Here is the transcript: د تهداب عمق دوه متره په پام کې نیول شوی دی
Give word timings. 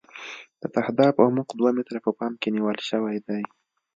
د 0.61 0.63
تهداب 0.75 1.15
عمق 1.25 1.47
دوه 1.59 1.71
متره 1.77 1.99
په 2.05 2.11
پام 2.17 2.33
کې 2.41 2.49
نیول 2.55 2.77
شوی 2.89 3.17
دی 3.27 3.43